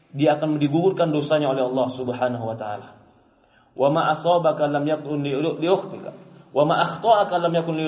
dia 0.09 0.37
akan 0.37 0.57
digugurkan 0.57 1.13
dosanya 1.13 1.53
oleh 1.53 1.65
Allah 1.65 1.87
Subhanahu 1.89 2.45
wa 2.49 2.57
taala. 2.57 2.97
Wa 3.77 3.89
ma 3.93 4.09
asabaka 4.13 4.65
lam 4.65 4.85
yakun 4.85 5.21
li 5.21 5.33
wa 6.49 6.63
ma 6.65 6.75
akhta'aka 6.81 7.35
lam 7.37 7.53
yakun 7.53 7.77
li 7.77 7.85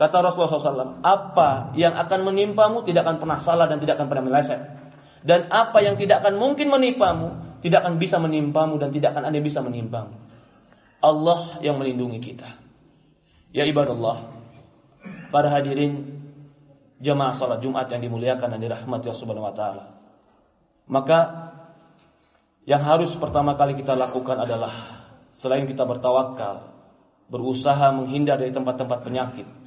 Kata 0.00 0.24
Rasulullah 0.24 0.56
SAW, 0.56 1.04
apa 1.04 1.76
yang 1.76 1.92
akan 1.92 2.32
menimpamu 2.32 2.88
tidak 2.88 3.04
akan 3.04 3.20
pernah 3.20 3.36
salah 3.36 3.68
dan 3.68 3.84
tidak 3.84 4.00
akan 4.00 4.08
pernah 4.08 4.24
meleset. 4.32 4.60
Dan 5.20 5.52
apa 5.52 5.84
yang 5.84 6.00
tidak 6.00 6.24
akan 6.24 6.40
mungkin 6.40 6.72
menimpamu, 6.72 7.60
tidak 7.60 7.84
akan 7.84 8.00
bisa 8.00 8.16
menimpamu 8.16 8.80
dan 8.80 8.96
tidak 8.96 9.12
akan 9.12 9.28
ada 9.28 9.36
bisa 9.44 9.60
menimpamu. 9.60 10.16
Allah 11.04 11.60
yang 11.60 11.76
melindungi 11.76 12.16
kita. 12.16 12.48
Ya 13.52 13.68
ibadallah, 13.68 14.32
para 15.28 15.52
hadirin 15.52 16.24
jemaah 16.96 17.36
salat 17.36 17.60
Jumat 17.60 17.92
yang 17.92 18.00
dimuliakan 18.00 18.56
dan 18.56 18.60
dirahmati 18.64 19.04
Allah 19.04 19.20
Subhanahu 19.20 19.48
wa 19.52 19.52
taala. 19.52 19.84
Maka 20.88 21.18
yang 22.64 22.80
harus 22.80 23.12
pertama 23.20 23.52
kali 23.52 23.76
kita 23.76 23.92
lakukan 23.92 24.48
adalah 24.48 24.72
selain 25.36 25.68
kita 25.68 25.84
bertawakal, 25.84 26.72
berusaha 27.28 27.92
menghindar 27.92 28.40
dari 28.40 28.48
tempat-tempat 28.48 29.04
penyakit, 29.04 29.59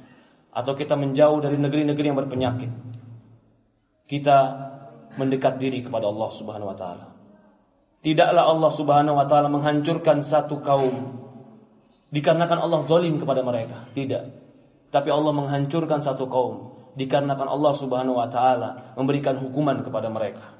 atau 0.54 0.72
kita 0.78 0.94
menjauh 0.94 1.42
dari 1.42 1.58
negeri-negeri 1.58 2.06
yang 2.06 2.18
berpenyakit. 2.18 2.70
Kita 4.06 4.38
mendekat 5.18 5.58
diri 5.58 5.82
kepada 5.82 6.06
Allah 6.06 6.30
Subhanahu 6.30 6.70
wa 6.70 6.78
taala. 6.78 7.06
Tidaklah 8.06 8.44
Allah 8.46 8.70
Subhanahu 8.70 9.16
wa 9.18 9.26
taala 9.26 9.50
menghancurkan 9.50 10.22
satu 10.22 10.62
kaum 10.62 11.18
dikarenakan 12.14 12.62
Allah 12.62 12.86
zalim 12.86 13.18
kepada 13.18 13.42
mereka, 13.42 13.90
tidak. 13.98 14.30
Tapi 14.94 15.10
Allah 15.10 15.34
menghancurkan 15.34 15.98
satu 15.98 16.30
kaum 16.30 16.78
dikarenakan 16.94 17.50
Allah 17.50 17.72
Subhanahu 17.74 18.14
wa 18.22 18.30
taala 18.30 18.94
memberikan 18.94 19.34
hukuman 19.34 19.82
kepada 19.82 20.06
mereka. 20.06 20.54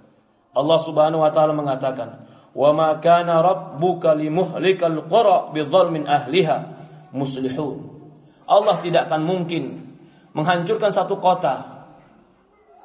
Allah 0.51 0.79
Subhanahu 0.83 1.23
wa 1.23 1.31
taala 1.31 1.55
mengatakan, 1.55 2.27
"Wa 2.51 2.75
ma 2.75 2.99
kana 2.99 3.43
rabbuka 3.43 4.19
limuhlikal 4.19 5.07
qura 5.07 5.55
bidzalmin 5.55 6.11
ahliha 6.11 6.57
muslihun." 7.15 7.95
Allah 8.45 8.77
tidak 8.83 9.07
akan 9.09 9.23
mungkin 9.25 9.84
menghancurkan 10.35 10.91
satu 10.91 11.17
kota. 11.23 11.87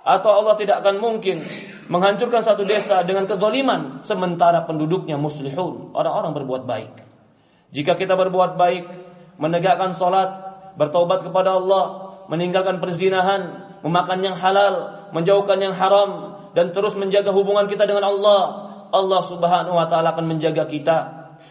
Atau 0.05 0.31
Allah 0.31 0.55
tidak 0.55 0.79
akan 0.85 1.03
mungkin 1.03 1.43
menghancurkan 1.91 2.41
satu 2.45 2.63
desa 2.63 3.03
dengan 3.03 3.27
kezaliman 3.27 3.99
sementara 4.05 4.63
penduduknya 4.63 5.19
muslihun, 5.19 5.91
orang-orang 5.91 6.31
berbuat 6.33 6.63
baik. 6.63 6.93
Jika 7.75 7.99
kita 7.99 8.15
berbuat 8.15 8.55
baik, 8.55 8.85
menegakkan 9.37 9.93
salat, 9.93 10.29
bertobat 10.79 11.27
kepada 11.27 11.59
Allah, 11.59 12.15
meninggalkan 12.31 12.81
perzinahan, 12.81 13.75
memakan 13.85 14.19
yang 14.23 14.37
halal, 14.39 15.05
menjauhkan 15.11 15.59
yang 15.59 15.75
haram 15.75 16.39
dan 16.53 16.73
terus 16.73 16.97
menjaga 16.97 17.29
hubungan 17.29 17.69
kita 17.69 17.85
dengan 17.85 18.09
Allah, 18.09 18.41
Allah 18.89 19.21
Subhanahu 19.21 19.77
wa 19.77 19.85
taala 19.85 20.17
akan 20.17 20.25
menjaga 20.25 20.65
kita. 20.65 20.97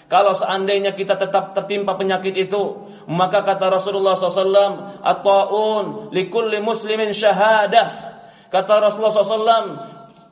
Kalau 0.08 0.32
seandainya 0.32 0.96
kita 0.96 1.20
tetap 1.20 1.52
tertimpa 1.52 1.94
penyakit 1.94 2.32
itu, 2.32 2.87
maka 3.08 3.40
kata 3.40 3.72
Rasulullah 3.72 4.12
SAW, 4.12 5.00
At-ta'un 5.00 6.12
likulli 6.12 6.60
muslimin 6.60 7.16
syahadah. 7.16 8.20
Kata 8.52 8.84
Rasulullah 8.84 9.16
SAW, 9.16 9.68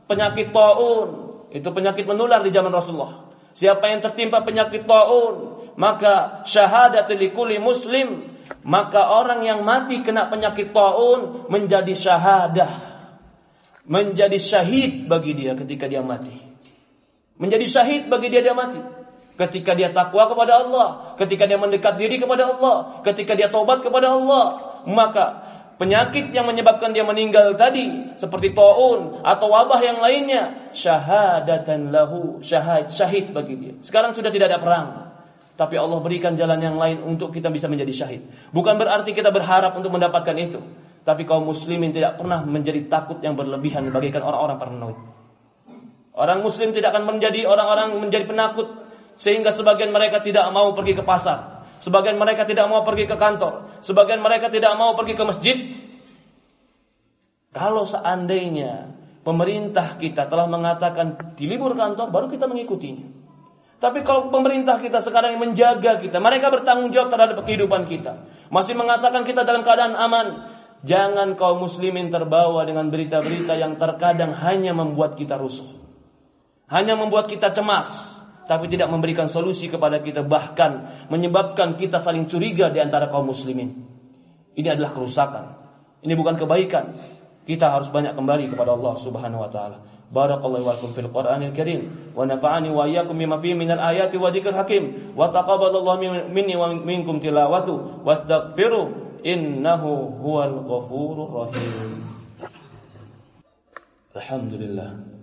penyakit 0.04 0.52
ta'un, 0.52 1.09
itu 1.56 1.68
penyakit 1.73 2.04
menular 2.04 2.45
di 2.45 2.52
zaman 2.52 2.68
Rasulullah. 2.68 3.33
Siapa 3.56 3.88
yang 3.88 4.04
tertimpa 4.04 4.45
penyakit 4.45 4.85
ta'un, 4.85 5.35
maka 5.80 6.45
syahadat 6.45 7.09
likulli 7.16 7.56
muslim, 7.56 8.28
maka 8.61 9.09
orang 9.09 9.40
yang 9.49 9.64
mati 9.64 10.04
kena 10.04 10.28
penyakit 10.28 10.76
ta'un 10.76 11.49
menjadi 11.49 11.97
syahadah. 11.97 12.73
Menjadi 13.88 14.37
syahid 14.37 15.09
bagi 15.09 15.33
dia 15.33 15.56
ketika 15.56 15.88
dia 15.88 16.04
mati. 16.04 16.45
Menjadi 17.40 17.64
syahid 17.64 18.12
bagi 18.12 18.28
dia 18.28 18.45
dia 18.45 18.52
mati 18.52 19.05
ketika 19.37 19.76
dia 19.76 19.93
takwa 19.93 20.26
kepada 20.33 20.64
Allah, 20.64 20.88
ketika 21.21 21.45
dia 21.45 21.61
mendekat 21.61 22.00
diri 22.00 22.16
kepada 22.16 22.57
Allah, 22.57 23.05
ketika 23.05 23.37
dia 23.37 23.52
tobat 23.52 23.85
kepada 23.85 24.16
Allah, 24.16 24.45
maka 24.88 25.25
penyakit 25.76 26.33
yang 26.33 26.49
menyebabkan 26.49 26.97
dia 26.97 27.05
meninggal 27.05 27.52
tadi 27.55 28.16
seperti 28.16 28.57
taun 28.57 29.21
atau 29.21 29.47
wabah 29.52 29.81
yang 29.85 30.00
lainnya 30.00 30.73
syahadatan 30.73 31.93
lahu 31.93 32.40
syahid 32.40 32.88
syahid 32.88 33.37
bagi 33.37 33.55
dia. 33.61 33.75
Sekarang 33.85 34.16
sudah 34.16 34.33
tidak 34.33 34.52
ada 34.52 34.61
perang. 34.61 34.88
Tapi 35.57 35.73
Allah 35.81 36.05
berikan 36.05 36.37
jalan 36.37 36.61
yang 36.61 36.76
lain 36.76 37.00
untuk 37.00 37.33
kita 37.33 37.49
bisa 37.49 37.64
menjadi 37.64 38.05
syahid. 38.05 38.28
Bukan 38.52 38.76
berarti 38.76 39.16
kita 39.16 39.33
berharap 39.33 39.73
untuk 39.73 39.88
mendapatkan 39.88 40.37
itu. 40.37 40.61
Tapi 41.00 41.25
kaum 41.25 41.49
muslimin 41.49 41.97
tidak 41.97 42.21
pernah 42.21 42.45
menjadi 42.45 42.93
takut 42.93 43.25
yang 43.25 43.40
berlebihan 43.40 43.88
bagaikan 43.88 44.21
orang-orang 44.21 44.57
paranoid. 44.61 44.99
Orang 46.12 46.45
muslim 46.45 46.76
tidak 46.76 46.93
akan 46.97 47.09
menjadi 47.09 47.49
orang-orang 47.49 48.00
menjadi 48.00 48.25
penakut 48.28 48.86
sehingga 49.16 49.52
sebagian 49.52 49.92
mereka 49.92 50.20
tidak 50.20 50.49
mau 50.52 50.73
pergi 50.76 50.94
ke 50.96 51.04
pasar. 51.04 51.56
sebagian 51.76 52.16
mereka 52.16 52.49
tidak 52.49 52.73
mau 52.73 52.80
pergi 52.88 53.04
ke 53.04 53.20
kantor, 53.20 53.85
sebagian 53.85 54.25
mereka 54.25 54.49
tidak 54.49 54.73
mau 54.80 54.96
pergi 54.96 55.12
ke 55.12 55.25
masjid. 55.28 55.56
Kalau 57.52 57.85
seandainya 57.85 58.96
pemerintah 59.20 60.00
kita 60.00 60.25
telah 60.25 60.49
mengatakan 60.49 61.37
di 61.37 61.44
libur 61.44 61.76
kantor, 61.76 62.08
baru 62.08 62.26
kita 62.32 62.49
mengikutinya. 62.49 63.16
Tapi 63.76 64.00
kalau 64.08 64.32
pemerintah 64.32 64.80
kita 64.80 65.04
sekarang 65.04 65.37
yang 65.37 65.52
menjaga 65.52 66.00
kita, 66.00 66.16
mereka 66.16 66.49
bertanggung 66.49 66.96
jawab 66.96 67.12
terhadap 67.12 67.44
kehidupan 67.44 67.85
kita, 67.85 68.25
masih 68.49 68.73
mengatakan 68.73 69.28
kita 69.28 69.44
dalam 69.44 69.68
keadaan 69.68 69.92
aman, 69.92 70.26
jangan 70.80 71.37
kaum 71.37 71.61
muslimin 71.61 72.08
terbawa 72.08 72.64
dengan 72.64 72.88
berita-berita 72.88 73.52
yang 73.61 73.76
terkadang 73.76 74.32
hanya 74.32 74.73
membuat 74.73 75.20
kita 75.20 75.37
rusuh. 75.37 75.76
Hanya 76.73 76.96
membuat 76.96 77.28
kita 77.28 77.52
cemas, 77.52 78.16
tapi 78.46 78.70
tidak 78.70 78.88
memberikan 78.88 79.26
solusi 79.26 79.66
kepada 79.66 79.98
kita 79.98 80.22
bahkan 80.22 81.06
menyebabkan 81.10 81.74
kita 81.74 81.98
saling 81.98 82.30
curiga 82.30 82.70
di 82.70 82.78
antara 82.78 83.10
kaum 83.10 83.26
muslimin. 83.30 83.74
Ini 84.56 84.72
adalah 84.72 84.94
kerusakan. 84.94 85.44
Ini 86.00 86.14
bukan 86.14 86.38
kebaikan. 86.38 86.84
Kita 87.46 87.70
harus 87.70 87.90
banyak 87.90 88.14
kembali 88.14 88.50
kepada 88.54 88.74
Allah 88.74 88.94
Subhanahu 89.02 89.42
wa 89.42 89.50
taala. 89.50 89.78
Barakallahu 90.06 90.62
lakum 90.62 90.94
fil 90.94 91.10
Qur'anil 91.10 91.50
Karim 91.50 92.14
wa 92.14 92.22
nafa'ani 92.22 92.70
wa 92.70 92.86
iyyakum 92.86 93.18
bima 93.18 93.42
fihi 93.42 93.58
minal 93.58 93.82
ayati 93.82 94.14
wa 94.14 94.30
dzikril 94.30 94.54
hakim 94.54 95.14
wa 95.18 95.34
taqabbalallahu 95.34 96.30
minni 96.30 96.54
wa 96.54 96.70
minkum 96.70 97.18
tilawatu 97.18 98.06
wastaghfiru 98.06 99.18
innahu 99.26 100.14
huwal 100.22 100.62
ghafurur 100.62 101.50
rahim. 101.50 102.06
Alhamdulillah. 104.14 105.15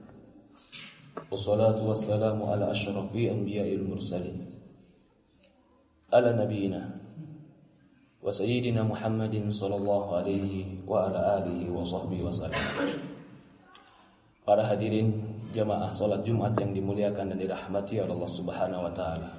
والصلاة 1.29 1.79
والسلام 1.85 2.39
على 2.43 2.71
أشرف 2.71 3.13
أنبياء 3.13 3.69
المرسلين 3.75 4.39
على 6.13 6.31
نبينا 6.33 6.83
وسيدنا 8.23 8.83
محمد 8.83 9.35
صلى 9.53 9.77
الله 9.77 10.05
عليه 10.17 10.53
وعلى 10.89 11.19
آله 11.39 11.61
وصحبه 11.69 12.19
وسلم 12.23 12.65
Para 14.49 14.65
hadirin 14.65 15.29
jamaah 15.53 15.93
salat 15.93 16.25
Jumat 16.25 16.57
yang 16.57 16.73
dimuliakan 16.73 17.37
dan 17.37 17.37
dirahmati 17.37 18.01
oleh 18.01 18.17
Allah 18.17 18.33
Subhanahu 18.33 18.81
wa 18.81 18.93
taala. 18.97 19.31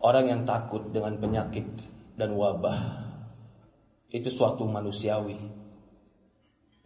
Orang 0.00 0.32
yang 0.32 0.42
takut 0.48 0.88
dengan 0.96 1.20
penyakit 1.20 1.68
dan 2.16 2.32
wabah 2.32 3.04
itu 4.08 4.32
suatu 4.32 4.64
manusiawi. 4.64 5.36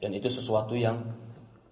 Dan 0.02 0.18
itu 0.18 0.26
sesuatu 0.26 0.74
yang 0.74 1.14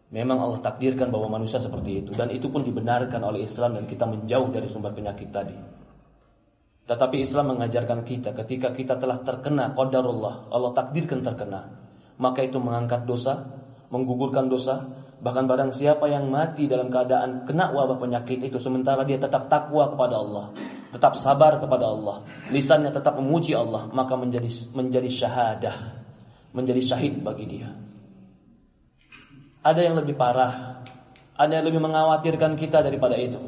Memang 0.10 0.42
Allah 0.42 0.60
takdirkan 0.66 1.14
bahwa 1.14 1.38
manusia 1.38 1.62
seperti 1.62 2.02
itu 2.02 2.12
dan 2.18 2.34
itu 2.34 2.50
pun 2.50 2.66
dibenarkan 2.66 3.22
oleh 3.22 3.46
Islam 3.46 3.78
dan 3.78 3.86
kita 3.86 4.10
menjauh 4.10 4.50
dari 4.50 4.66
sumber 4.66 4.90
penyakit 4.98 5.30
tadi. 5.30 5.54
Tetapi 6.90 7.22
Islam 7.22 7.54
mengajarkan 7.54 8.02
kita 8.02 8.34
ketika 8.34 8.74
kita 8.74 8.98
telah 8.98 9.22
terkena 9.22 9.78
qadarullah, 9.78 10.50
Allah 10.50 10.74
takdirkan 10.74 11.22
terkena, 11.22 11.70
maka 12.18 12.42
itu 12.42 12.58
mengangkat 12.58 13.06
dosa, 13.06 13.54
menggugurkan 13.94 14.50
dosa, 14.50 14.90
bahkan 15.22 15.46
barang 15.46 15.70
siapa 15.78 16.10
yang 16.10 16.34
mati 16.34 16.66
dalam 16.66 16.90
keadaan 16.90 17.46
kena 17.46 17.70
wabah 17.70 18.02
penyakit 18.02 18.42
itu 18.42 18.58
sementara 18.58 19.06
dia 19.06 19.22
tetap 19.22 19.46
takwa 19.46 19.94
kepada 19.94 20.18
Allah, 20.18 20.46
tetap 20.90 21.14
sabar 21.22 21.62
kepada 21.62 21.86
Allah, 21.86 22.26
lisannya 22.50 22.90
tetap 22.90 23.14
memuji 23.22 23.54
Allah, 23.54 23.86
maka 23.94 24.18
menjadi 24.18 24.50
menjadi 24.74 25.10
syahadah, 25.14 25.78
menjadi 26.58 26.82
syahid 26.82 27.22
bagi 27.22 27.46
dia. 27.46 27.70
Ada 29.60 29.92
yang 29.92 30.00
lebih 30.00 30.16
parah, 30.16 30.80
ada 31.36 31.52
yang 31.52 31.68
lebih 31.68 31.84
mengkhawatirkan 31.84 32.56
kita 32.56 32.80
daripada 32.80 33.20
itu. 33.20 33.40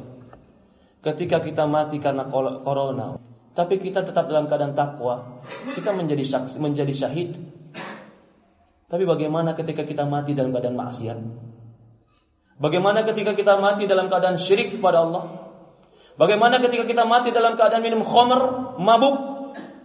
Ketika 1.00 1.40
kita 1.40 1.64
mati 1.66 2.04
karena 2.04 2.28
corona, 2.28 3.16
tapi 3.56 3.80
kita 3.80 4.04
tetap 4.04 4.32
dalam 4.32 4.48
keadaan 4.48 4.76
takwa, 4.76 5.44
kita 5.76 5.92
menjadi 5.92 6.24
saksi, 6.24 6.56
menjadi 6.60 6.94
syahid. 6.96 7.36
Tapi 8.92 9.04
bagaimana 9.08 9.56
ketika 9.56 9.88
kita 9.88 10.04
mati 10.04 10.36
dalam 10.36 10.52
keadaan 10.52 10.76
maksiat? 10.76 11.20
Bagaimana 12.60 13.08
ketika 13.08 13.36
kita 13.36 13.60
mati 13.60 13.88
dalam 13.88 14.12
keadaan 14.12 14.36
syirik 14.36 14.78
kepada 14.78 15.04
Allah? 15.08 15.24
Bagaimana 16.20 16.60
ketika 16.60 16.84
kita 16.88 17.04
mati 17.08 17.32
dalam 17.32 17.56
keadaan 17.56 17.82
minum 17.82 18.04
khamr, 18.04 18.76
mabuk? 18.78 19.16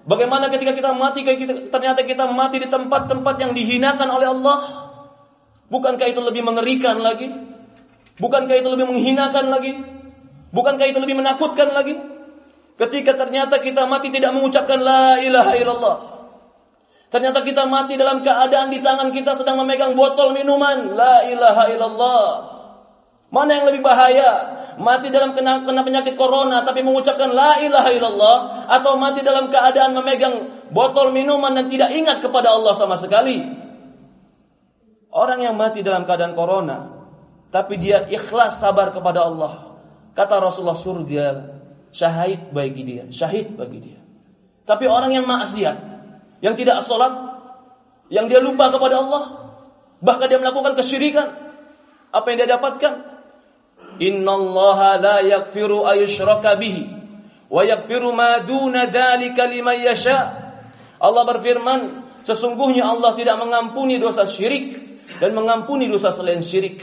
Bagaimana 0.06 0.50
ketika 0.50 0.74
kita 0.74 0.90
mati 0.94 1.26
ternyata 1.70 2.06
kita 2.06 2.30
mati 2.30 2.62
di 2.62 2.68
tempat-tempat 2.70 3.34
yang 3.42 3.50
dihinakan 3.50 4.08
oleh 4.10 4.30
Allah? 4.30 4.85
Bukankah 5.66 6.06
itu 6.06 6.20
lebih 6.22 6.46
mengerikan 6.46 7.02
lagi? 7.02 7.26
Bukankah 8.16 8.56
itu 8.56 8.68
lebih 8.70 8.86
menghinakan 8.86 9.50
lagi? 9.50 9.72
Bukankah 10.54 10.86
itu 10.86 10.98
lebih 11.02 11.18
menakutkan 11.18 11.74
lagi? 11.74 11.98
Ketika 12.76 13.16
ternyata 13.16 13.58
kita 13.58 13.88
mati 13.88 14.12
tidak 14.12 14.36
mengucapkan 14.36 14.78
la 14.80 15.18
ilaha 15.18 15.52
illallah. 15.56 15.96
Ternyata 17.08 17.40
kita 17.40 17.64
mati 17.64 17.96
dalam 17.96 18.20
keadaan 18.20 18.68
di 18.68 18.84
tangan 18.84 19.08
kita 19.14 19.32
sedang 19.32 19.56
memegang 19.62 19.96
botol 19.96 20.36
minuman 20.36 20.92
la 20.92 21.24
ilaha 21.24 21.64
illallah. 21.72 22.24
Mana 23.32 23.50
yang 23.58 23.66
lebih 23.66 23.82
bahaya? 23.82 24.54
Mati 24.76 25.08
dalam 25.08 25.32
kena, 25.32 25.64
kena 25.64 25.82
penyakit 25.88 26.20
corona 26.20 26.60
tapi 26.62 26.84
mengucapkan 26.84 27.32
la 27.32 27.56
ilaha 27.64 27.90
illallah 27.90 28.36
atau 28.68 29.00
mati 29.00 29.24
dalam 29.24 29.48
keadaan 29.48 29.96
memegang 29.96 30.68
botol 30.68 31.16
minuman 31.16 31.56
dan 31.56 31.72
tidak 31.72 31.90
ingat 31.96 32.20
kepada 32.20 32.52
Allah 32.52 32.76
sama 32.76 33.00
sekali. 33.00 33.65
Orang 35.16 35.40
yang 35.40 35.56
mati 35.56 35.80
dalam 35.80 36.04
keadaan 36.04 36.36
corona, 36.36 36.92
tapi 37.48 37.80
dia 37.80 38.04
ikhlas 38.04 38.60
sabar 38.60 38.92
kepada 38.92 39.24
Allah. 39.24 39.80
Kata 40.12 40.36
Rasulullah 40.44 40.76
surga 40.76 41.26
syahid 41.88 42.52
bagi 42.52 42.84
dia, 42.84 43.08
syahid 43.08 43.56
bagi 43.56 43.80
dia. 43.80 44.00
Tapi 44.68 44.84
orang 44.84 45.16
yang 45.16 45.24
maksiat, 45.24 45.76
yang 46.44 46.52
tidak 46.52 46.84
sholat, 46.84 47.16
yang 48.12 48.28
dia 48.28 48.44
lupa 48.44 48.68
kepada 48.68 49.00
Allah, 49.00 49.24
bahkan 50.04 50.28
dia 50.28 50.36
melakukan 50.36 50.76
kesyirikan, 50.76 51.32
apa 52.12 52.26
yang 52.28 52.38
dia 52.44 52.48
dapatkan? 52.60 52.92
Inna 53.96 54.32
Allah 54.36 54.80
la 55.00 55.16
yakfiru 55.24 55.88
ayushraka 55.88 56.60
bihi 56.60 56.92
wa 57.48 57.64
yakfiru 57.64 58.12
ma 58.12 58.44
duna 58.44 58.84
yasha. 59.80 60.20
Allah 61.00 61.24
berfirman, 61.24 62.04
sesungguhnya 62.28 62.84
Allah 62.84 63.16
tidak 63.16 63.40
mengampuni 63.40 63.96
dosa 63.96 64.28
syirik 64.28 64.86
dan 65.22 65.30
mengampuni 65.32 65.86
dosa 65.86 66.10
selain 66.10 66.42
syirik. 66.42 66.82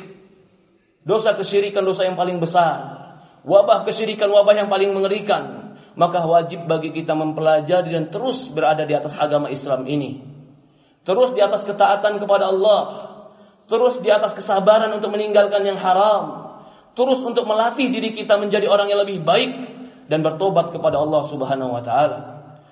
Dosa 1.04 1.36
kesyirikan 1.36 1.84
dosa 1.84 2.08
yang 2.08 2.16
paling 2.16 2.40
besar. 2.40 3.04
Wabah 3.44 3.84
kesyirikan 3.84 4.32
wabah 4.32 4.56
yang 4.56 4.72
paling 4.72 4.96
mengerikan. 4.96 5.76
Maka 5.94 6.26
wajib 6.26 6.66
bagi 6.66 6.96
kita 6.96 7.14
mempelajari 7.14 7.94
dan 7.94 8.08
terus 8.10 8.50
berada 8.50 8.88
di 8.88 8.96
atas 8.96 9.20
agama 9.20 9.52
Islam 9.52 9.84
ini. 9.86 10.24
Terus 11.04 11.36
di 11.36 11.44
atas 11.44 11.68
ketaatan 11.68 12.24
kepada 12.24 12.50
Allah. 12.50 12.82
Terus 13.68 14.00
di 14.00 14.10
atas 14.10 14.32
kesabaran 14.32 14.90
untuk 14.96 15.12
meninggalkan 15.12 15.62
yang 15.68 15.76
haram. 15.76 16.56
Terus 16.96 17.20
untuk 17.20 17.44
melatih 17.44 17.92
diri 17.92 18.16
kita 18.16 18.40
menjadi 18.40 18.72
orang 18.72 18.88
yang 18.88 19.04
lebih 19.04 19.22
baik 19.22 19.52
dan 20.08 20.24
bertobat 20.24 20.72
kepada 20.72 21.04
Allah 21.04 21.22
Subhanahu 21.28 21.76
wa 21.76 21.84
taala. 21.84 22.20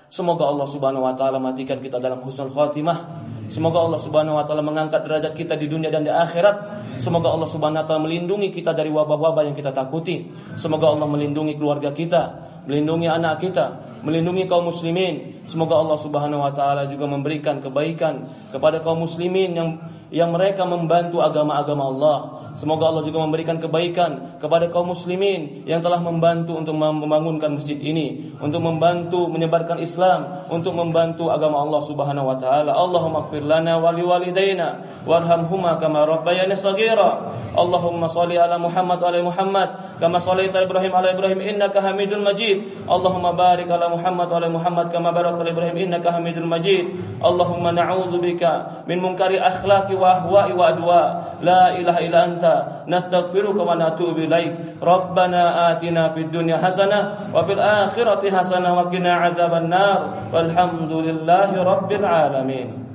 Semoga 0.08 0.48
Allah 0.48 0.68
Subhanahu 0.68 1.04
wa 1.04 1.16
taala 1.20 1.40
matikan 1.40 1.80
kita 1.84 2.00
dalam 2.00 2.24
husnul 2.24 2.52
khatimah 2.52 3.28
Semoga 3.52 3.84
Allah 3.84 4.00
Subhanahu 4.00 4.40
wa 4.40 4.48
taala 4.48 4.64
mengangkat 4.64 5.04
derajat 5.04 5.36
kita 5.36 5.60
di 5.60 5.68
dunia 5.68 5.92
dan 5.92 6.08
di 6.08 6.12
akhirat. 6.12 6.80
Semoga 7.04 7.36
Allah 7.36 7.52
Subhanahu 7.52 7.84
wa 7.84 7.88
taala 7.88 8.08
melindungi 8.08 8.56
kita 8.56 8.72
dari 8.72 8.88
wabah-wabah 8.88 9.44
yang 9.44 9.56
kita 9.60 9.76
takuti. 9.76 10.32
Semoga 10.56 10.96
Allah 10.96 11.04
melindungi 11.12 11.60
keluarga 11.60 11.92
kita, 11.92 12.22
melindungi 12.64 13.12
anak 13.12 13.44
kita, 13.44 14.00
melindungi 14.08 14.48
kaum 14.48 14.72
muslimin. 14.72 15.44
Semoga 15.52 15.84
Allah 15.84 16.00
Subhanahu 16.00 16.40
wa 16.48 16.56
taala 16.56 16.88
juga 16.88 17.12
memberikan 17.12 17.60
kebaikan 17.60 18.32
kepada 18.56 18.80
kaum 18.80 19.04
muslimin 19.04 19.52
yang 19.52 19.70
yang 20.16 20.32
mereka 20.32 20.64
membantu 20.64 21.20
agama-agama 21.20 21.84
Allah. 21.92 22.18
Semoga 22.56 22.92
Allah 22.92 23.08
juga 23.08 23.24
memberikan 23.24 23.64
kebaikan 23.64 24.42
kepada 24.44 24.68
kaum 24.68 24.92
muslimin 24.92 25.64
yang 25.64 25.80
telah 25.80 26.04
membantu 26.04 26.60
untuk 26.60 26.76
membangunkan 26.76 27.56
masjid 27.56 27.80
ini, 27.80 28.36
untuk 28.44 28.60
membantu 28.60 29.32
menyebarkan 29.32 29.80
Islam, 29.80 30.48
untuk 30.52 30.76
membantu 30.76 31.32
agama 31.32 31.64
Allah 31.64 31.82
Subhanahu 31.88 32.28
wa 32.28 32.38
taala. 32.38 32.76
Allahumma 32.76 33.28
ighfir 33.28 33.44
lana 33.48 33.80
wa 33.80 33.96
liwalidayna 33.96 34.68
warhamhuma 35.08 35.80
kama 35.80 36.04
rabbayani 36.04 36.58
shaghira. 36.58 37.40
Allahumma 37.52 38.08
shalli 38.12 38.40
ala 38.40 38.60
Muhammad 38.60 39.00
wa 39.00 39.08
ala 39.12 39.20
Muhammad 39.24 39.70
kama 40.00 40.24
shallaita 40.24 40.64
Ibrahim 40.64 40.92
ala 40.96 41.12
Ibrahim 41.16 41.40
innaka 41.40 41.84
Hamidul 41.84 42.24
Majid. 42.24 42.88
Allahumma 42.88 43.36
barik 43.36 43.68
ala 43.72 43.92
Muhammad 43.92 44.28
wa 44.28 44.38
ala 44.40 44.50
Muhammad 44.52 44.86
kama 44.92 45.12
barakta 45.16 45.44
ala 45.44 45.52
Ibrahim 45.52 45.78
innaka 45.88 46.16
Hamidul 46.16 46.48
Majid. 46.48 47.20
Allahumma 47.22 47.72
na'udzu 47.76 48.18
bika 48.20 48.84
min 48.88 49.00
munkari 49.00 49.40
akhlaqi 49.40 49.96
wa 49.96 50.20
ahwa'i 50.20 50.52
wa 50.56 50.64
adwa. 50.68 51.02
لا 51.41 51.73
إله 51.75 51.97
إلا 51.97 52.19
أنت 52.25 52.45
نستغفرك 52.88 53.58
ونتوب 53.58 54.17
إليك. 54.17 54.82
ربنا 54.84 55.71
آتنا 55.71 56.13
في 56.13 56.19
الدنيا 56.19 56.58
حسنة 56.58 56.99
وفي 57.34 57.54
الآخرة 57.54 58.23
حسنة 58.38 58.69
وقنا 58.77 59.13
عذاب 59.13 59.54
النار. 59.54 59.99
والحمد 60.34 60.91
لله 60.91 61.49
رب 61.63 61.91
العالمين. 61.91 62.90